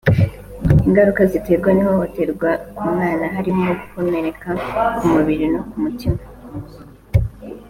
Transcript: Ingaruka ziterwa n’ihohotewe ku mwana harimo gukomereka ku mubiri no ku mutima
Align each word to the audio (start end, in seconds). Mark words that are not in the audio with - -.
Ingaruka 0.87 1.21
ziterwa 1.31 1.69
n’ihohotewe 1.73 2.51
ku 2.75 2.83
mwana 2.91 3.25
harimo 3.35 3.67
gukomereka 3.79 4.49
ku 4.97 5.03
mubiri 5.13 5.45
no 5.53 5.61
ku 5.69 5.75
mutima 5.83 6.21